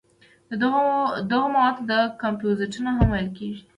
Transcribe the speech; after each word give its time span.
دغو 1.31 1.47
موادو 1.55 1.83
ته 1.89 1.97
کمپوزېټونه 2.21 2.89
هم 2.97 3.07
ویل 3.11 3.29
کېږي. 3.37 3.63